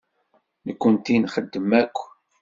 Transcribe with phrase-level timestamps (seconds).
[0.65, 1.97] Nekkenti nxeddem akk.